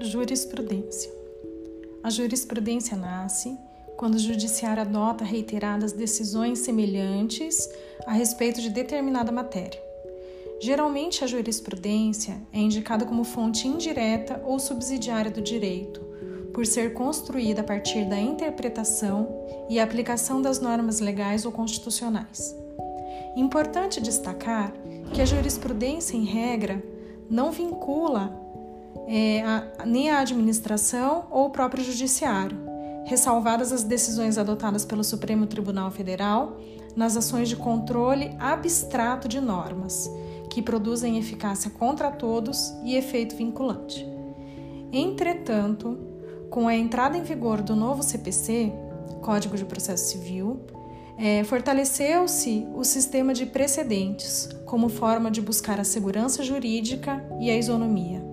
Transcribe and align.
Jurisprudência. 0.00 1.10
A 2.04 2.08
jurisprudência 2.08 2.96
nasce 2.96 3.58
quando 3.96 4.14
o 4.14 4.18
judiciário 4.18 4.82
adota 4.82 5.24
reiteradas 5.24 5.92
decisões 5.92 6.60
semelhantes 6.60 7.68
a 8.06 8.12
respeito 8.12 8.60
de 8.60 8.70
determinada 8.70 9.32
matéria. 9.32 9.82
Geralmente, 10.60 11.24
a 11.24 11.26
jurisprudência 11.26 12.40
é 12.52 12.60
indicada 12.60 13.04
como 13.04 13.24
fonte 13.24 13.66
indireta 13.66 14.40
ou 14.46 14.60
subsidiária 14.60 15.32
do 15.32 15.42
direito, 15.42 16.00
por 16.54 16.64
ser 16.64 16.94
construída 16.94 17.62
a 17.62 17.64
partir 17.64 18.04
da 18.04 18.20
interpretação 18.20 19.28
e 19.68 19.80
aplicação 19.80 20.40
das 20.40 20.60
normas 20.60 21.00
legais 21.00 21.44
ou 21.44 21.50
constitucionais. 21.50 22.54
Importante 23.36 24.00
destacar 24.00 24.72
que 25.12 25.20
a 25.20 25.24
jurisprudência, 25.24 26.16
em 26.16 26.24
regra, 26.24 26.80
não 27.28 27.50
vincula 27.50 28.47
é, 29.06 29.42
a, 29.42 29.84
nem 29.86 30.10
a 30.10 30.20
administração 30.20 31.26
ou 31.30 31.46
o 31.46 31.50
próprio 31.50 31.84
judiciário, 31.84 32.58
ressalvadas 33.04 33.72
as 33.72 33.82
decisões 33.82 34.36
adotadas 34.36 34.84
pelo 34.84 35.04
Supremo 35.04 35.46
Tribunal 35.46 35.90
Federal 35.90 36.58
nas 36.96 37.16
ações 37.16 37.48
de 37.48 37.56
controle 37.56 38.34
abstrato 38.38 39.28
de 39.28 39.40
normas, 39.40 40.10
que 40.50 40.60
produzem 40.60 41.18
eficácia 41.18 41.70
contra 41.70 42.10
todos 42.10 42.72
e 42.82 42.96
efeito 42.96 43.36
vinculante. 43.36 44.06
Entretanto, 44.92 45.98
com 46.50 46.66
a 46.66 46.74
entrada 46.74 47.16
em 47.16 47.22
vigor 47.22 47.62
do 47.62 47.76
novo 47.76 48.02
CPC, 48.02 48.72
Código 49.22 49.56
de 49.56 49.64
Processo 49.64 50.10
Civil, 50.10 50.60
é, 51.18 51.42
fortaleceu-se 51.44 52.66
o 52.74 52.84
sistema 52.84 53.34
de 53.34 53.44
precedentes 53.44 54.48
como 54.64 54.88
forma 54.88 55.30
de 55.30 55.40
buscar 55.40 55.80
a 55.80 55.84
segurança 55.84 56.42
jurídica 56.42 57.24
e 57.40 57.50
a 57.50 57.56
isonomia. 57.56 58.27